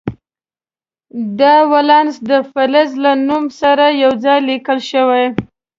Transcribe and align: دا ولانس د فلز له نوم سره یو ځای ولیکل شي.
دا 1.39 1.55
ولانس 1.71 2.15
د 2.29 2.31
فلز 2.51 2.89
له 3.03 3.11
نوم 3.27 3.43
سره 3.61 3.85
یو 4.03 4.11
ځای 4.23 4.39
ولیکل 4.41 4.79
شي. 4.89 5.01